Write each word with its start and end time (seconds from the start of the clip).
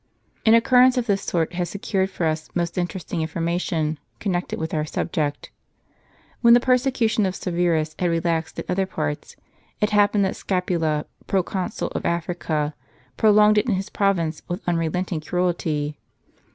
An 0.47 0.55
occurrence 0.55 0.97
of 0.97 1.05
this 1.05 1.21
sort 1.21 1.53
has 1.53 1.69
secured 1.69 2.09
for 2.09 2.25
us 2.25 2.49
most 2.55 2.75
interesting 2.75 3.21
information, 3.21 3.99
connected 4.19 4.57
with 4.57 4.73
our 4.73 4.83
subject. 4.83 5.51
When 6.41 6.55
the 6.55 6.59
persecution 6.59 7.23
of 7.27 7.35
Severus 7.35 7.93
had 7.99 8.09
relaxed 8.09 8.57
in 8.57 8.65
other 8.67 8.87
parts, 8.87 9.35
it 9.79 9.91
happened 9.91 10.25
that 10.25 10.35
Scapula, 10.35 11.05
pro 11.27 11.43
consul 11.43 11.89
of 11.89 12.03
Africa, 12.03 12.73
prolonged 13.15 13.59
it 13.59 13.67
in 13.67 13.75
his 13.75 13.91
province 13.91 14.41
with 14.47 14.67
unrelenting 14.67 15.21
cruelty. 15.21 15.99